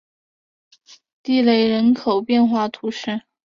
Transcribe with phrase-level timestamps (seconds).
[1.21, 3.21] 蒂勒人口变化图示